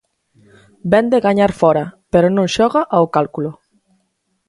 [0.91, 3.51] Vén de gañar fóra, pero non xoga ao cálculo.